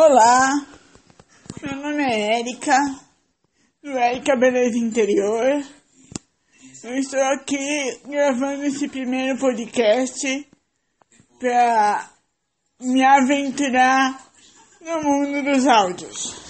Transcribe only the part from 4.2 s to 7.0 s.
Beleza Interior. Eu